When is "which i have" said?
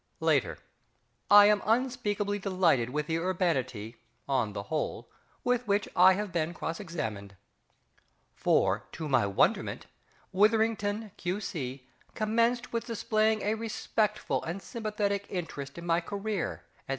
5.67-6.31